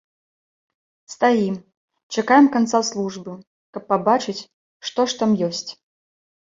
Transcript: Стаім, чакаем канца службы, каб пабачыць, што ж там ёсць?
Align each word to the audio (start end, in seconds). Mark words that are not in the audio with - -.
Стаім, 1.15 1.55
чакаем 2.17 2.49
канца 2.57 2.79
службы, 2.89 3.31
каб 3.75 3.83
пабачыць, 3.93 4.39
што 4.91 5.01
ж 5.11 5.25
там 5.25 5.31
ёсць? 5.55 5.67